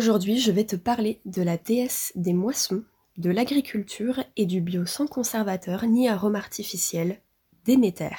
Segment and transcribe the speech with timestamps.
[0.00, 2.84] Aujourd'hui, je vais te parler de la déesse des moissons,
[3.18, 7.20] de l'agriculture et du bio sans conservateur ni arôme artificiel,
[7.66, 8.16] Déméter.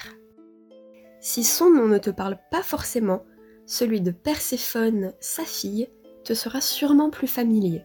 [1.22, 3.24] Si son nom ne te parle pas forcément,
[3.66, 5.88] celui de Perséphone, sa fille,
[6.24, 7.82] te sera sûrement plus familier.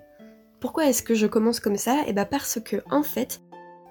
[0.60, 2.02] Pourquoi est-ce que je commence comme ça?
[2.06, 3.40] Eh bien parce que, en fait,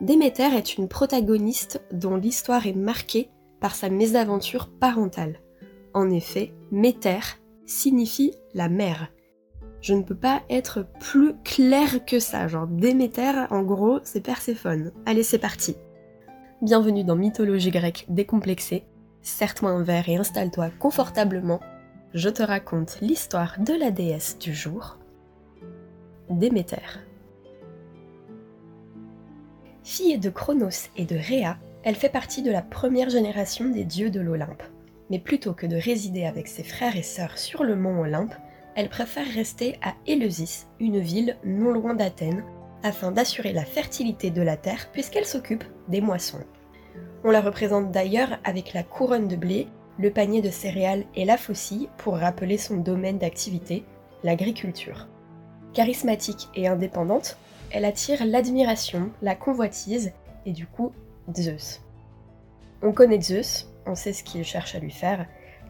[0.02, 5.40] Déméter est une protagoniste dont l'histoire est marquée par sa mésaventure parentale.
[5.96, 9.10] En effet, Méter signifie la mère.
[9.86, 14.92] Je ne peux pas être plus clair que ça, genre Déméter, en gros, c'est Perséphone.
[15.06, 15.76] Allez, c'est parti.
[16.64, 18.84] Bienvenue dans Mythologie grecque décomplexée.
[19.22, 21.60] Serre-toi un verre et installe-toi confortablement.
[22.16, 24.98] Je te raconte l'histoire de la déesse du jour,
[26.32, 26.82] Déméter.
[29.84, 34.10] Fille de Chronos et de Rhea, elle fait partie de la première génération des dieux
[34.10, 34.64] de l'Olympe.
[35.12, 38.34] Mais plutôt que de résider avec ses frères et sœurs sur le mont Olympe,
[38.76, 42.44] elle préfère rester à Éleusis, une ville non loin d'Athènes,
[42.84, 46.44] afin d'assurer la fertilité de la terre puisqu'elle s'occupe des moissons.
[47.24, 51.38] On la représente d'ailleurs avec la couronne de blé, le panier de céréales et la
[51.38, 53.84] faucille pour rappeler son domaine d'activité,
[54.24, 55.08] l'agriculture.
[55.74, 57.38] Charismatique et indépendante,
[57.72, 60.12] elle attire l'admiration, la convoitise
[60.46, 60.92] et du coup
[61.36, 61.82] Zeus.
[62.84, 65.26] On connaît Zeus, on sait ce qu'il cherche à lui faire.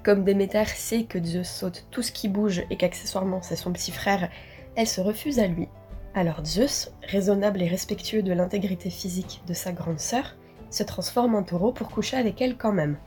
[0.05, 3.91] Comme Déméter sait que Zeus saute tout ce qui bouge et qu'accessoirement c'est son petit
[3.91, 4.29] frère,
[4.75, 5.67] elle se refuse à lui.
[6.13, 10.35] Alors Zeus, raisonnable et respectueux de l'intégrité physique de sa grande sœur,
[10.69, 12.97] se transforme en taureau pour coucher avec elle quand même.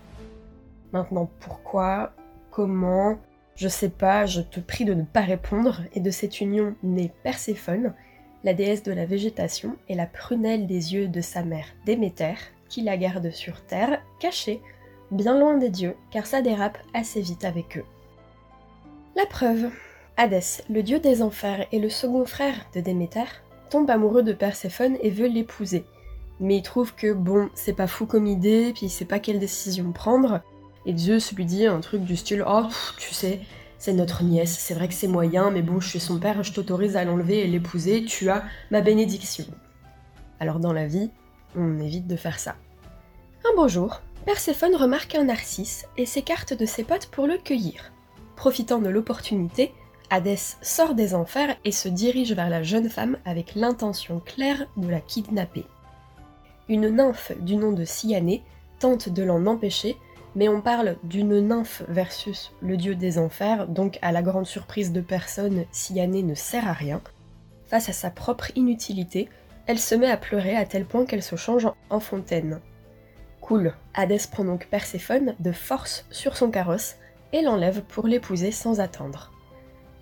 [0.90, 2.14] Maintenant, pourquoi?
[2.50, 3.20] Comment?
[3.54, 7.12] Je sais pas, je te prie de ne pas répondre, et de cette union naît
[7.22, 7.94] Perséphone,
[8.42, 12.34] la déesse de la végétation et la prunelle des yeux de sa mère Déméter,
[12.68, 14.60] qui la garde sur terre, cachée,
[15.10, 17.84] bien loin des dieux, car ça dérape assez vite avec eux.
[19.16, 19.70] La preuve
[20.16, 23.24] Hadès, le dieu des enfers et le second frère de Déméter,
[23.70, 25.84] tombe amoureux de Perséphone et veut l'épouser.
[26.40, 29.38] Mais il trouve que bon, c'est pas fou comme idée, puis il sait pas quelle
[29.38, 30.40] décision prendre,
[30.86, 32.66] et Zeus lui dit un truc du style Oh,
[32.98, 33.40] tu sais,
[33.78, 36.52] c'est notre nièce, c'est vrai que c'est moyen, mais bon, je suis son père, je
[36.52, 39.44] t'autorise à l'enlever et l'épouser, tu as ma bénédiction.
[40.40, 41.10] Alors dans la vie,
[41.56, 42.56] on évite de faire ça.
[43.44, 47.92] Un beau jour, Perséphone remarque un narcisse et s'écarte de ses potes pour le cueillir.
[48.36, 49.72] Profitant de l'opportunité,
[50.10, 54.86] Hadès sort des enfers et se dirige vers la jeune femme avec l'intention claire de
[54.86, 55.64] la kidnapper.
[56.68, 58.42] Une nymphe du nom de Cyanée
[58.80, 59.96] tente de l'en empêcher,
[60.36, 64.92] mais on parle d'une nymphe versus le dieu des enfers, donc à la grande surprise
[64.92, 67.00] de personne, Cyanée ne sert à rien.
[67.64, 69.30] Face à sa propre inutilité,
[69.66, 72.60] elle se met à pleurer à tel point qu'elle se change en fontaine.
[73.48, 76.96] Cool, Hadès prend donc Perséphone de force sur son carrosse
[77.32, 79.32] et l'enlève pour l'épouser sans attendre.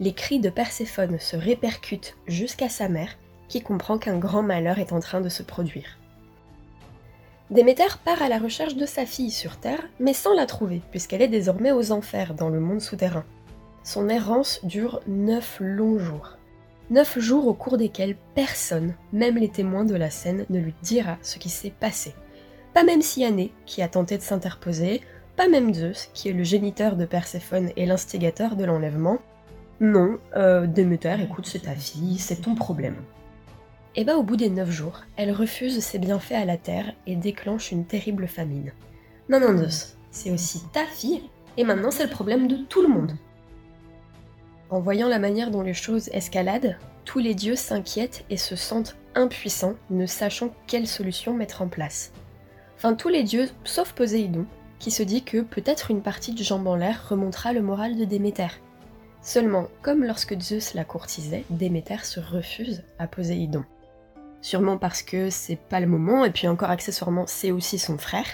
[0.01, 4.93] Les cris de Perséphone se répercutent jusqu'à sa mère, qui comprend qu'un grand malheur est
[4.93, 5.97] en train de se produire.
[7.51, 11.23] Déméter part à la recherche de sa fille sur Terre, mais sans la trouver, puisqu'elle
[11.23, 13.25] est désormais aux enfers, dans le monde souterrain.
[13.84, 16.37] Son errance dure neuf longs jours.
[16.91, 21.17] Neuf jours au cours desquels personne, même les témoins de la scène, ne lui dira
[21.23, 22.13] ce qui s'est passé.
[22.77, 25.01] Pas même Cyanée, qui a tenté de s'interposer,
[25.35, 29.17] pas même Zeus, qui est le géniteur de Perséphone et l'instigateur de l'enlèvement.
[29.81, 30.67] Non, euh,
[31.19, 32.97] écoute, c'est ta fille, c'est ton problème.
[33.95, 37.17] Et bah au bout des 9 jours, elle refuse ses bienfaits à la terre et
[37.17, 38.75] déclenche une terrible famine.
[39.31, 41.23] Non, non, Zeus, c'est aussi ta fille,
[41.57, 43.13] et maintenant c'est le problème de tout le monde.
[44.69, 46.77] En voyant la manière dont les choses escaladent,
[47.07, 52.13] tous les dieux s'inquiètent et se sentent impuissants, ne sachant quelle solution mettre en place.
[52.77, 54.47] Enfin, tous les dieux, sauf Poséidon,
[54.79, 58.05] qui se dit que peut-être une partie du jambe en l'air remontera le moral de
[58.05, 58.61] Déméter.
[59.23, 63.65] Seulement, comme lorsque Zeus la courtisait, Déméter se refuse à Poséidon
[64.47, 68.27] sûrement parce que c'est pas le moment, et puis encore accessoirement c'est aussi son frère.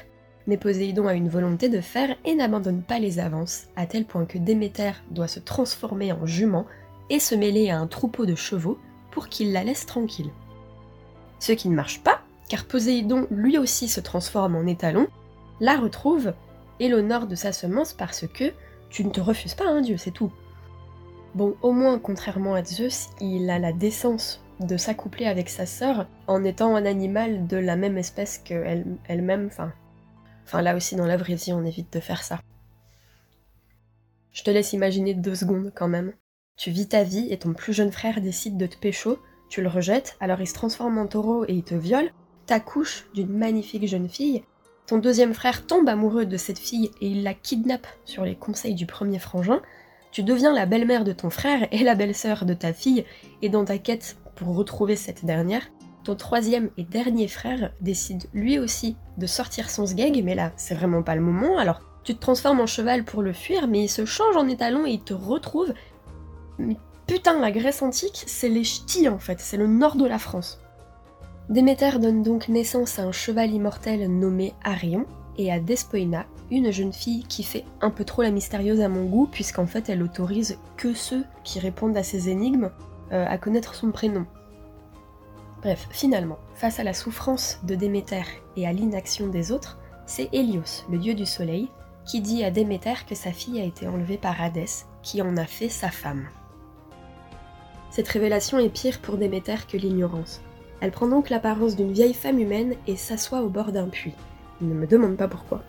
[0.47, 4.27] Mais Poséidon a une volonté de faire et n'abandonne pas les avances, à tel point
[4.27, 6.67] que Déméter doit se transformer en jument
[7.09, 8.79] et se mêler à un troupeau de chevaux
[9.11, 10.31] pour qu'il la laisse tranquille.
[11.39, 12.22] Ce qui ne marche pas,
[12.53, 15.07] car Poséidon lui aussi se transforme en étalon,
[15.59, 16.35] la retrouve
[16.81, 18.53] et l'honore de sa semence parce que
[18.91, 20.31] tu ne te refuses pas un dieu, c'est tout.
[21.35, 26.07] Bon, au moins, contrairement à Zeus, il a la décence de s'accoupler avec sa sœur
[26.27, 29.47] en étant un animal de la même espèce qu'elle-même.
[29.47, 29.73] enfin,
[30.45, 32.39] enfin, là aussi, dans la vraie vie, on évite de faire ça.
[34.31, 36.13] Je te laisse imaginer deux secondes quand même.
[36.59, 39.19] Tu vis ta vie et ton plus jeune frère décide de te pécho,
[39.49, 42.13] tu le rejettes, alors il se transforme en taureau et il te viole,
[42.53, 44.43] t'accouches d'une magnifique jeune fille,
[44.87, 48.75] ton deuxième frère tombe amoureux de cette fille et il la kidnappe sur les conseils
[48.75, 49.63] du premier frangin,
[50.11, 53.07] Tu deviens la belle-mère de ton frère et la belle-sœur de ta fille,
[53.41, 55.63] et dans ta quête pour retrouver cette dernière,
[56.05, 60.75] ton troisième et dernier frère décide lui aussi de sortir son sgeg, mais là, c'est
[60.75, 63.89] vraiment pas le moment, alors tu te transformes en cheval pour le fuir, mais il
[63.89, 65.73] se change en étalon et il te retrouve.
[66.59, 66.77] Mais
[67.07, 70.62] putain, la Grèce antique, c'est les ch'tis en fait, c'est le nord de la France.
[71.53, 75.05] Déméter donne donc naissance à un cheval immortel nommé Arion
[75.37, 79.05] et à Despoina, une jeune fille qui fait un peu trop la mystérieuse à mon
[79.05, 82.71] goût, puisqu'en fait elle autorise que ceux qui répondent à ses énigmes
[83.13, 84.25] euh, à connaître son prénom.
[85.61, 88.23] Bref, finalement, face à la souffrance de Déméter
[88.57, 91.69] et à l'inaction des autres, c'est Hélios, le dieu du soleil,
[92.07, 95.45] qui dit à Déméter que sa fille a été enlevée par Hadès, qui en a
[95.45, 96.29] fait sa femme.
[97.91, 100.41] Cette révélation est pire pour Déméter que l'ignorance.
[100.83, 104.17] Elle prend donc l'apparence d'une vieille femme humaine et s'assoit au bord d'un puits.
[104.61, 105.63] Ne me demande pas pourquoi.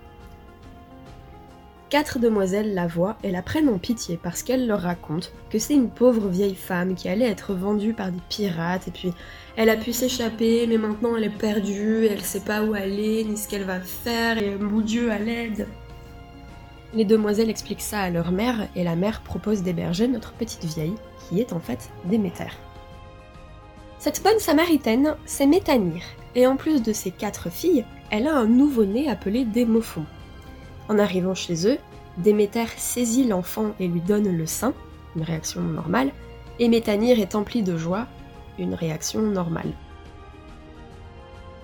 [1.92, 5.76] Quatre demoiselles la voient et la prennent en pitié parce qu'elle leur raconte que c'est
[5.76, 9.14] une pauvre vieille femme qui allait être vendue par des pirates et puis
[9.56, 13.38] elle a pu s'échapper mais maintenant elle est perdue, elle sait pas où aller ni
[13.38, 15.68] ce qu'elle va faire et mon Dieu à l'aide.
[16.96, 20.96] Les demoiselles expliquent ça à leur mère et la mère propose d'héberger notre petite vieille
[21.30, 22.50] qui est en fait Déméter.
[24.04, 26.04] Cette bonne samaritaine, c'est Métanire,
[26.36, 30.04] et en plus de ses quatre filles, elle a un nouveau-né appelé Démophon.
[30.90, 31.78] En arrivant chez eux,
[32.18, 34.74] Déméter saisit l'enfant et lui donne le sein,
[35.16, 36.12] une réaction normale,
[36.60, 38.08] et Métanire est empli de joie,
[38.60, 39.72] une réaction normale.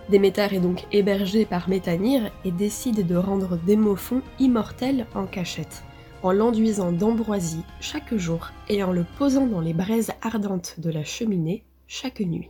[0.07, 5.83] Déméter est donc hébergé par Métanire et décide de rendre Démophon immortel en cachette,
[6.23, 11.03] en l'enduisant d'ambroisie chaque jour et en le posant dans les braises ardentes de la
[11.03, 12.49] cheminée chaque nuit.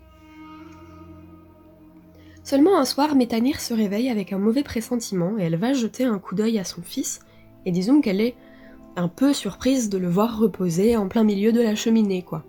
[2.43, 6.19] Seulement un soir, Métanire se réveille avec un mauvais pressentiment et elle va jeter un
[6.19, 7.21] coup d'œil à son fils,
[7.65, 8.35] et disons qu'elle est
[8.97, 12.43] un peu surprise de le voir reposer en plein milieu de la cheminée, quoi.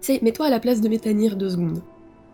[0.00, 1.82] C'est, mets-toi à la place de Métanire deux secondes.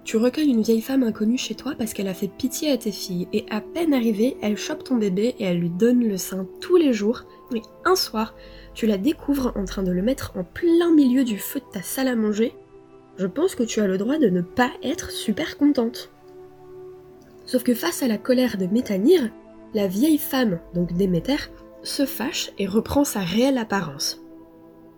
[0.04, 2.92] Tu recueilles une vieille femme inconnue chez toi parce qu'elle a fait pitié à tes
[2.92, 6.46] filles, et à peine arrivée, elle chope ton bébé et elle lui donne le sein
[6.60, 8.34] tous les jours, mais un soir,
[8.74, 11.82] tu la découvres en train de le mettre en plein milieu du feu de ta
[11.82, 12.54] salle à manger,
[13.18, 16.10] je pense que tu as le droit de ne pas être super contente.
[17.44, 19.28] Sauf que face à la colère de Métanire,
[19.74, 21.50] la vieille femme, donc Déméter,
[21.82, 24.22] se fâche et reprend sa réelle apparence.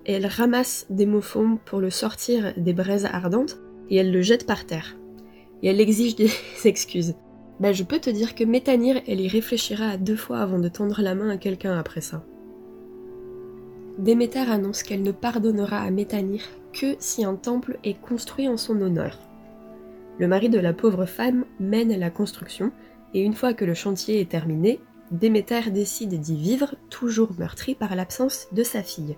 [0.04, 3.58] elle ramasse Démophon pour le sortir des braises ardentes
[3.90, 4.96] et elle le jette par terre.
[5.62, 6.30] Et elle exige des
[6.64, 7.14] excuses.
[7.60, 10.68] Bah je peux te dire que Métanire, elle y réfléchira à deux fois avant de
[10.68, 12.24] tendre la main à quelqu'un après ça.
[13.98, 18.80] Déméter annonce qu'elle ne pardonnera à Métanire que si un temple est construit en son
[18.80, 19.18] honneur.
[20.18, 22.72] Le mari de la pauvre femme mène la construction,
[23.14, 24.80] et une fois que le chantier est terminé,
[25.10, 29.16] Déméter décide d'y vivre, toujours meurtri par l'absence de sa fille.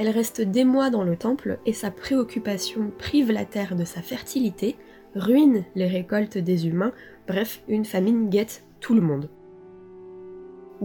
[0.00, 4.00] Elle reste des mois dans le temple et sa préoccupation prive la terre de sa
[4.00, 4.76] fertilité,
[5.14, 6.92] ruine les récoltes des humains,
[7.28, 9.28] bref, une famine guette tout le monde.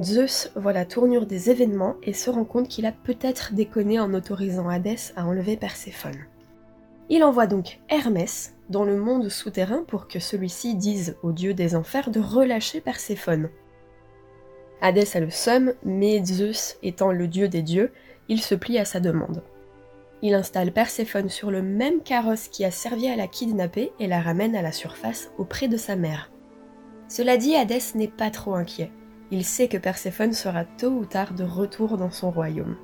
[0.03, 4.13] Zeus voit la tournure des événements et se rend compte qu'il a peut-être déconné en
[4.13, 6.25] autorisant Hadès à enlever Perséphone.
[7.07, 11.77] Il envoie donc Hermès dans le monde souterrain pour que celui-ci dise au dieu des
[11.77, 13.47] enfers de relâcher Perséphone.
[14.81, 17.93] Hadès a le somme, mais Zeus étant le dieu des dieux,
[18.29, 19.43] il se plie à sa demande.
[20.21, 24.21] Il installe Perséphone sur le même carrosse qui a servi à la kidnapper et la
[24.21, 26.31] ramène à la surface auprès de sa mère.
[27.07, 28.91] Cela dit, Hadès n'est pas trop inquiet
[29.31, 32.77] il sait que Perséphone sera tôt ou tard de retour dans son royaume.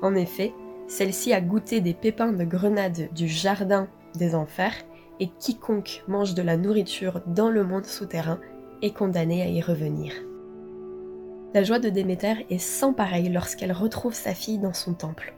[0.00, 0.52] En effet,
[0.88, 4.74] celle-ci a goûté des pépins de grenade du jardin des enfers,
[5.20, 8.40] et quiconque mange de la nourriture dans le monde souterrain
[8.80, 10.12] est condamné à y revenir.
[11.54, 15.34] La joie de Déméter est sans pareil lorsqu'elle retrouve sa fille dans son temple.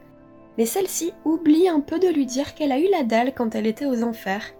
[0.57, 3.67] Mais celle-ci oublie un peu de lui dire qu'elle a eu la dalle quand elle
[3.67, 4.53] était aux enfers.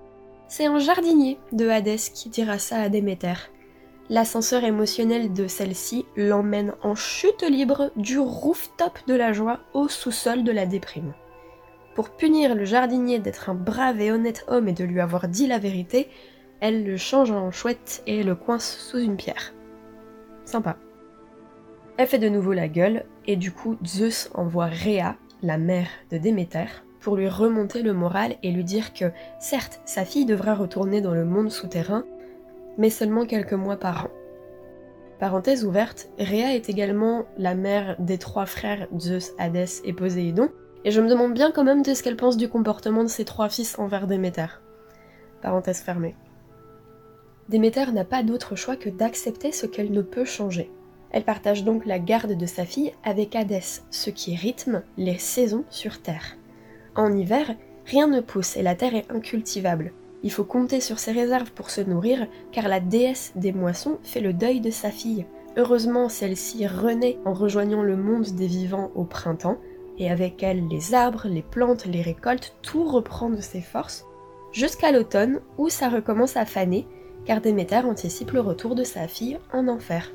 [0.47, 3.33] C'est un jardinier de Hadès qui dira ça à Déméter,
[4.09, 10.43] L'ascenseur émotionnel de celle-ci l'emmène en chute libre du rooftop de la joie au sous-sol
[10.43, 11.13] de la déprime.
[11.95, 15.47] Pour punir le jardinier d'être un brave et honnête homme et de lui avoir dit
[15.47, 16.07] la vérité,
[16.59, 19.53] elle le change en chouette et le coince sous une pierre.
[20.43, 20.77] Sympa.
[21.97, 26.17] Elle fait de nouveau la gueule, et du coup Zeus envoie Rhea, la mère de
[26.17, 26.65] Déméter,
[26.99, 31.13] pour lui remonter le moral et lui dire que, certes, sa fille devra retourner dans
[31.13, 32.03] le monde souterrain,
[32.77, 34.09] mais seulement quelques mois par an.
[35.19, 40.49] Parenthèse ouverte, Rhea est également la mère des trois frères Zeus, Hadès et Poséidon,
[40.83, 43.23] et je me demande bien quand même de ce qu'elle pense du comportement de ses
[43.23, 44.47] trois fils envers Déméter.
[45.41, 46.15] Parenthèse fermée.
[47.47, 50.69] Déméter n'a pas d'autre choix que d'accepter ce qu'elle ne peut changer.
[51.15, 55.63] Elle partage donc la garde de sa fille avec Hadès, ce qui rythme les saisons
[55.69, 56.35] sur Terre.
[56.93, 57.55] En hiver,
[57.85, 59.93] rien ne pousse et la terre est incultivable.
[60.23, 64.19] Il faut compter sur ses réserves pour se nourrir, car la déesse des moissons fait
[64.19, 65.25] le deuil de sa fille.
[65.55, 69.59] Heureusement, celle-ci renaît en rejoignant le monde des vivants au printemps,
[69.97, 74.05] et avec elle les arbres, les plantes, les récoltes, tout reprend de ses forces,
[74.51, 76.85] jusqu'à l'automne où ça recommence à faner,
[77.23, 80.11] car Déméter anticipe le retour de sa fille en enfer.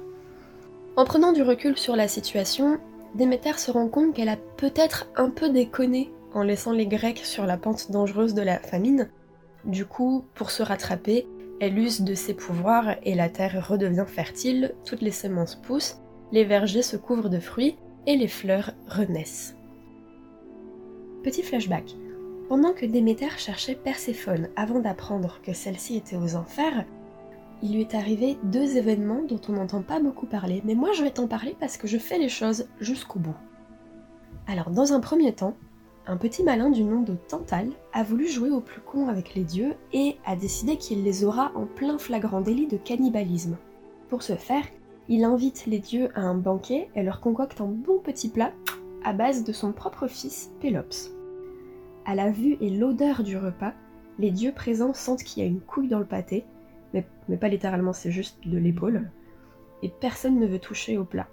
[1.00, 2.78] En prenant du recul sur la situation,
[3.14, 7.46] Déméter se rend compte qu'elle a peut-être un peu déconné en laissant les Grecs sur
[7.46, 9.08] la pente dangereuse de la famine.
[9.64, 11.26] Du coup, pour se rattraper,
[11.58, 15.96] elle use de ses pouvoirs et la terre redevient fertile, toutes les semences poussent,
[16.32, 19.56] les vergers se couvrent de fruits et les fleurs renaissent.
[21.22, 21.94] Petit flashback.
[22.50, 26.84] Pendant que Déméter cherchait Perséphone avant d'apprendre que celle-ci était aux enfers,
[27.62, 31.02] il lui est arrivé deux événements dont on n'entend pas beaucoup parler, mais moi je
[31.02, 33.36] vais t'en parler parce que je fais les choses jusqu'au bout.
[34.46, 35.54] Alors dans un premier temps,
[36.06, 39.44] un petit malin du nom de Tantal a voulu jouer au plus con avec les
[39.44, 43.56] dieux et a décidé qu'il les aura en plein flagrant délit de cannibalisme.
[44.08, 44.64] Pour ce faire,
[45.08, 48.52] il invite les dieux à un banquet et leur concocte un bon petit plat
[49.04, 51.10] à base de son propre fils, Pélops.
[52.06, 53.72] À la vue et l'odeur du repas,
[54.18, 56.44] les dieux présents sentent qu'il y a une couille dans le pâté,
[56.92, 59.10] mais, pas littéralement, c'est juste de l'épaule,
[59.82, 61.28] et personne ne veut toucher au plat.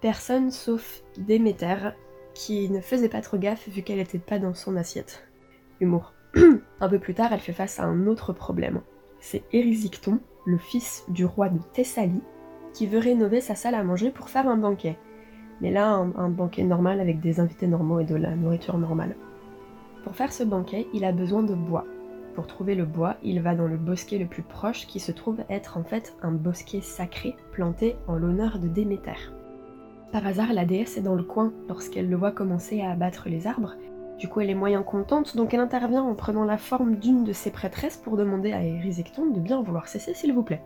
[0.00, 1.92] Personne sauf Déméter,
[2.34, 5.26] qui ne faisait pas trop gaffe vu qu'elle n'était pas dans son assiette.
[5.80, 6.12] Humour.
[6.80, 8.80] un peu plus tard, elle fait face à un autre problème.
[9.20, 12.22] C'est Érysicton, le fils du roi de Thessalie,
[12.72, 14.98] qui veut rénover sa salle à manger pour faire un banquet.
[15.60, 19.16] Mais là, un, banquet normal avec des invités normaux et de la nourriture normale.
[20.04, 21.84] Pour faire ce banquet, il a besoin de bois.
[22.38, 25.40] Pour trouver le bois, il va dans le bosquet le plus proche qui se trouve
[25.50, 29.32] être en fait un bosquet sacré planté en l'honneur de Déméter.
[30.12, 33.48] Par hasard, la déesse est dans le coin lorsqu'elle le voit commencer à abattre les
[33.48, 33.74] arbres.
[34.20, 37.32] Du coup, elle est moyen contente, donc elle intervient en prenant la forme d'une de
[37.32, 40.62] ses prêtresses pour demander à Érysicton de bien vouloir cesser, s'il vous plaît.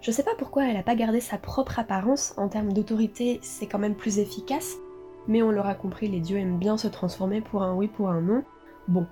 [0.00, 3.66] Je sais pas pourquoi elle a pas gardé sa propre apparence, en termes d'autorité, c'est
[3.66, 4.76] quand même plus efficace,
[5.26, 8.22] mais on l'aura compris, les dieux aiment bien se transformer pour un oui, pour un
[8.22, 8.42] non.
[8.88, 9.06] Bon,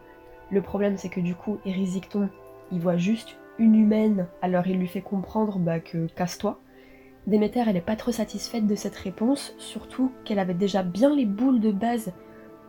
[0.50, 2.28] le problème c'est que du coup, Érysicton,
[2.72, 6.60] il voit juste une humaine, alors il lui fait comprendre bah, que casse-toi.
[7.26, 11.24] Déméter, elle est pas trop satisfaite de cette réponse, surtout qu'elle avait déjà bien les
[11.24, 12.12] boules de base,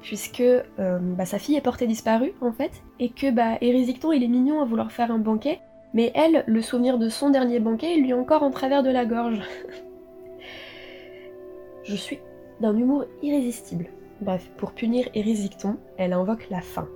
[0.02, 4.28] puisque euh, bah, sa fille est portée disparue en fait, et que bah, il est
[4.28, 5.60] mignon à vouloir faire un banquet,
[5.94, 9.06] mais elle, le souvenir de son dernier banquet, lui est encore en travers de la
[9.06, 9.42] gorge.
[11.84, 12.20] Je suis
[12.60, 13.86] d'un humour irrésistible.
[14.22, 16.88] Bref, pour punir Érysicton, elle invoque la faim.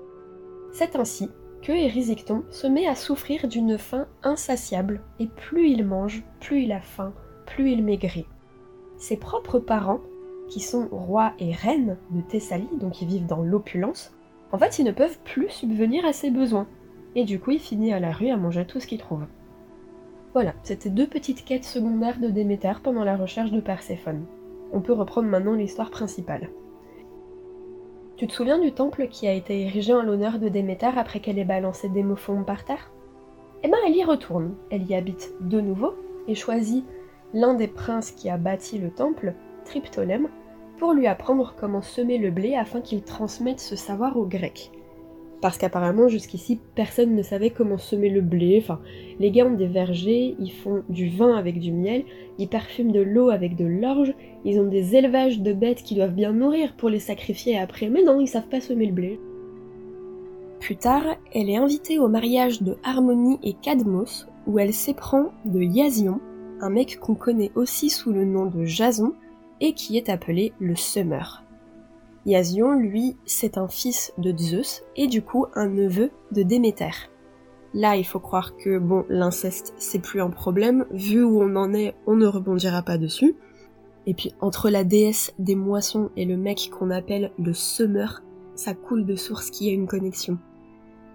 [0.71, 1.29] C'est ainsi
[1.61, 6.71] que Érysicton se met à souffrir d'une faim insatiable, et plus il mange, plus il
[6.71, 7.13] a faim,
[7.45, 8.25] plus il maigrit.
[8.97, 10.01] Ses propres parents,
[10.49, 14.13] qui sont rois et reines de Thessalie, donc qui vivent dans l'opulence,
[14.51, 16.67] en fait ils ne peuvent plus subvenir à ses besoins
[17.15, 19.25] et du coup il finit à la rue à manger tout ce qu'il trouve.
[20.33, 24.25] Voilà, c'était deux petites quêtes secondaires de Déméter pendant la recherche de Perséphone.
[24.71, 26.49] On peut reprendre maintenant l'histoire principale.
[28.21, 31.39] Tu te souviens du temple qui a été érigé en l'honneur de Déméter après qu'elle
[31.39, 32.91] ait balancé Démophon par terre?
[33.63, 35.95] Eh ben elle y retourne, elle y habite de nouveau
[36.27, 36.85] et choisit
[37.33, 39.33] l'un des princes qui a bâti le temple,
[39.65, 40.29] Triptolème,
[40.77, 44.71] pour lui apprendre comment semer le blé afin qu'il transmette ce savoir aux Grecs
[45.41, 48.59] parce qu'apparemment jusqu'ici personne ne savait comment semer le blé.
[48.61, 48.79] Enfin,
[49.19, 52.03] les gars ont des vergers, ils font du vin avec du miel,
[52.37, 54.13] ils parfument de l'eau avec de l'orge,
[54.45, 58.03] ils ont des élevages de bêtes qui doivent bien nourrir pour les sacrifier après, mais
[58.03, 59.19] non, ils savent pas semer le blé.
[60.59, 65.59] Plus tard, elle est invitée au mariage de Harmonie et Cadmos, où elle s'éprend de
[65.59, 66.19] Yasion,
[66.61, 69.13] un mec qu'on connaît aussi sous le nom de Jason,
[69.59, 71.43] et qui est appelé le Semeur.
[72.25, 77.09] Iasion, lui, c'est un fils de Zeus et du coup un neveu de Déméter.
[77.73, 81.73] Là, il faut croire que, bon, l'inceste, c'est plus un problème, vu où on en
[81.73, 83.35] est, on ne rebondira pas dessus.
[84.05, 88.21] Et puis, entre la déesse des moissons et le mec qu'on appelle le semeur,
[88.55, 90.37] ça coule de source qu'il y a une connexion.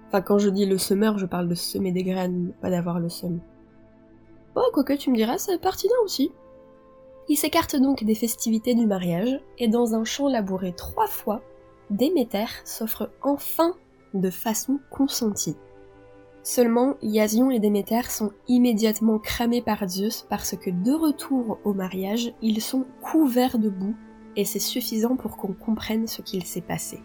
[0.09, 3.11] Enfin, quand je dis le semeur, je parle de semer des graines, pas d'avoir le
[3.11, 3.41] seum.
[4.55, 6.33] Bon, quoique tu me diras, c'est pertinent aussi.
[7.29, 11.43] Il s'écarte donc des festivités du mariage, et dans un champ labouré trois fois,
[11.91, 13.75] Déméter s'offre enfin
[14.15, 15.57] de façon consentie.
[16.43, 22.33] Seulement, Iasion et Déméter sont immédiatement cramés par Zeus parce que de retour au mariage,
[22.43, 23.97] ils sont couverts de boue,
[24.37, 27.01] et c'est suffisant pour qu'on comprenne ce qu'il s'est passé.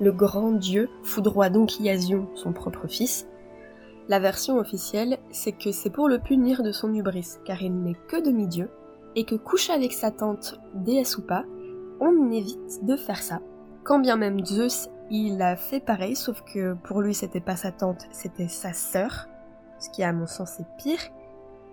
[0.00, 3.26] Le grand dieu foudroie donc Iasion, son propre fils.
[4.08, 7.96] La version officielle, c'est que c'est pour le punir de son hubris, car il n'est
[8.08, 8.68] que demi-dieu,
[9.16, 11.44] et que coucher avec sa tante, déesse ou pas,
[12.00, 13.40] on évite de faire ça.
[13.84, 17.72] Quand bien même Zeus, il a fait pareil, sauf que pour lui c'était pas sa
[17.72, 19.28] tante, c'était sa sœur,
[19.78, 21.00] ce qui à mon sens est pire.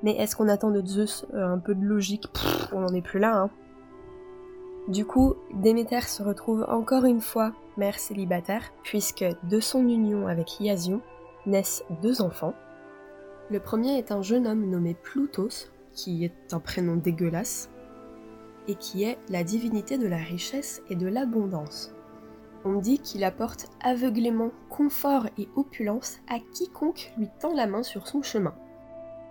[0.03, 2.27] Mais est-ce qu'on attend de Zeus euh, un peu de logique?
[2.73, 3.49] On n'en est plus là, hein.
[4.87, 10.59] Du coup, Déméter se retrouve encore une fois mère célibataire, puisque de son union avec
[10.59, 11.01] Iasion
[11.45, 12.55] naissent deux enfants.
[13.49, 17.69] Le premier est un jeune homme nommé Plutos, qui est un prénom dégueulasse,
[18.67, 21.93] et qui est la divinité de la richesse et de l'abondance.
[22.63, 28.07] On dit qu'il apporte aveuglément confort et opulence à quiconque lui tend la main sur
[28.07, 28.53] son chemin.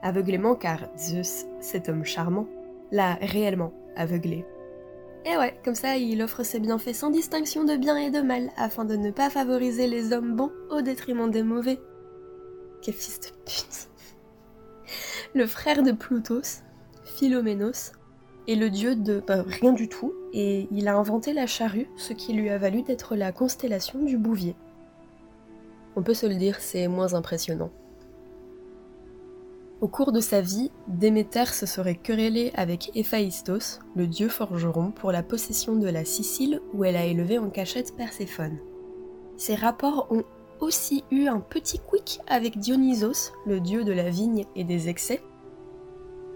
[0.02, 2.48] Aveuglément car Zeus, cet homme charmant,
[2.90, 4.44] l'a réellement aveuglé.
[5.24, 8.50] Et ouais, comme ça il offre ses bienfaits sans distinction de bien et de mal,
[8.56, 11.78] afin de ne pas favoriser les hommes bons au détriment des mauvais.
[12.82, 13.88] Quel fils de pute.
[15.32, 16.62] Le frère de Plutos,
[17.04, 17.92] Philoménos,
[18.48, 22.12] est le dieu de bah, rien du tout, et il a inventé la charrue, ce
[22.12, 24.56] qui lui a valu d'être la constellation du Bouvier.
[25.94, 27.70] On peut se le dire, c'est moins impressionnant.
[29.80, 35.12] Au cours de sa vie, Déméter se serait querellée avec Héphaïstos, le dieu forgeron, pour
[35.12, 38.58] la possession de la Sicile où elle a élevé en cachette Perséphone.
[39.36, 40.24] Ces rapports ont
[40.60, 45.22] aussi eu un petit quick avec Dionysos, le dieu de la vigne et des excès,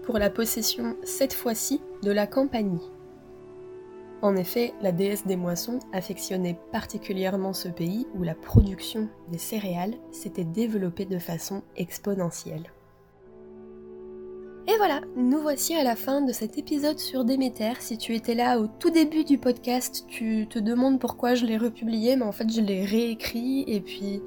[0.03, 2.91] pour la possession cette fois-ci de la Campanie.
[4.21, 9.95] En effet, la déesse des moissons affectionnait particulièrement ce pays où la production des céréales
[10.11, 12.71] s'était développée de façon exponentielle.
[14.67, 17.73] Et voilà, nous voici à la fin de cet épisode sur Déméter.
[17.81, 21.57] Si tu étais là au tout début du podcast, tu te demandes pourquoi je l'ai
[21.57, 24.23] republié, mais en fait je l'ai réécrit et puis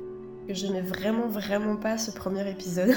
[0.48, 2.94] je n'ai vraiment vraiment pas ce premier épisode.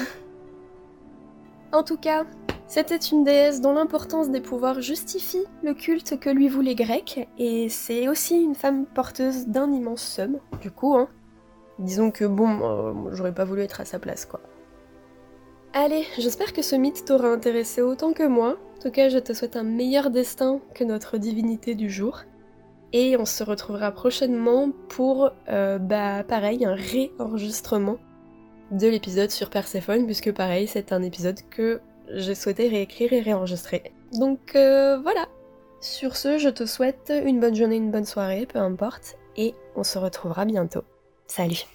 [1.71, 2.25] en tout cas,
[2.67, 7.27] c'était une déesse dont l'importance des pouvoirs justifie le culte que lui voulaient les Grecs,
[7.39, 11.09] et c'est aussi une femme porteuse d'un immense somme, du coup, hein.
[11.79, 14.41] Disons que bon, euh, j'aurais pas voulu être à sa place, quoi.
[15.73, 18.57] Allez, j'espère que ce mythe t'aura intéressé autant que moi.
[18.77, 22.23] En tout cas, je te souhaite un meilleur destin que notre divinité du jour.
[22.91, 27.99] Et on se retrouvera prochainement pour, euh, bah pareil, un réenregistrement
[28.71, 31.79] de l'épisode sur Perséphone, puisque pareil, c'est un épisode que
[32.09, 33.93] j'ai souhaité réécrire et réenregistrer.
[34.19, 35.27] Donc euh, voilà.
[35.79, 39.83] Sur ce, je te souhaite une bonne journée, une bonne soirée, peu importe, et on
[39.83, 40.83] se retrouvera bientôt.
[41.27, 41.65] Salut